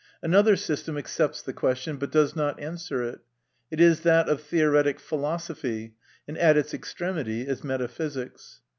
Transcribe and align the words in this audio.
Another 0.23 0.55
system 0.55 0.97
accepts 0.97 1.43
the 1.43 1.53
question, 1.53 1.97
but 1.97 2.11
does 2.11 2.35
not 2.35 2.59
answer 2.59 3.03
it; 3.03 3.19
it 3.69 3.79
is 3.79 3.99
that 3.99 4.27
of 4.29 4.41
theoretic 4.41 4.99
philosophy, 4.99 5.93
and 6.27 6.39
at 6.39 6.57
its 6.57 6.73
extremity 6.73 7.43
is 7.43 7.63
metaphysics. 7.63 8.61